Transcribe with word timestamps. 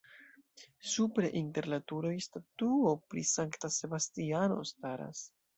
Supre 0.93 1.29
inter 1.41 1.67
la 1.75 1.79
turoj 1.91 2.15
statuo 2.29 2.97
pri 3.13 3.27
Sankta 3.35 3.73
Sebastiano 3.79 4.61
staras. 4.75 5.27